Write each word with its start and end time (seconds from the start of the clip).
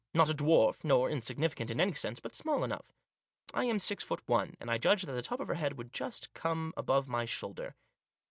Not 0.15 0.31
a 0.31 0.33
dwarf, 0.33 0.83
nor 0.83 1.11
insignifi 1.11 1.53
cant 1.53 1.69
in 1.69 1.79
any 1.79 1.93
sense, 1.93 2.19
but 2.19 2.33
small 2.33 2.63
enough. 2.63 2.91
I 3.53 3.65
am 3.65 3.77
six 3.77 4.03
foot 4.03 4.27
one, 4.27 4.57
and 4.59 4.71
I 4.71 4.79
judged 4.79 5.05
that 5.05 5.11
the 5.13 5.21
top 5.21 5.39
of 5.39 5.47
her 5.47 5.53
head 5.53 5.77
would 5.77 5.93
just 5.93 6.33
come 6.33 6.73
above 6.75 7.07
my 7.07 7.25
shoulder. 7.25 7.75